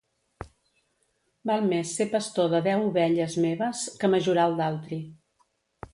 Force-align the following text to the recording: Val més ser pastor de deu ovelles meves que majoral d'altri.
Val 1.51 1.67
més 1.73 1.91
ser 1.99 2.07
pastor 2.15 2.49
de 2.55 2.63
deu 2.69 2.87
ovelles 2.87 3.39
meves 3.47 3.85
que 4.01 4.13
majoral 4.15 4.61
d'altri. 4.63 5.03